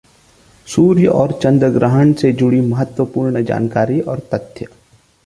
[0.67, 4.67] सूर्य और चंद्र ग्रहण से जुड़ी महत्वपूर्ण जानकारी और तथ्य